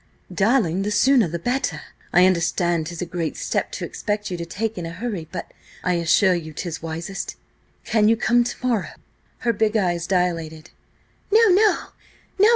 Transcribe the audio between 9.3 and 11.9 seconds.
Her big eyes dilated. "No! No!